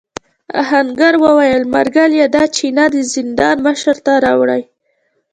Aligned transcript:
آهنګر 0.61 1.13
وویل 1.25 1.63
ملګري 1.75 2.19
دا 2.35 2.43
چپنه 2.55 2.85
د 2.93 2.95
زندان 3.13 3.57
مشر 3.65 3.95
ته 4.05 4.13
راوړې. 4.25 4.61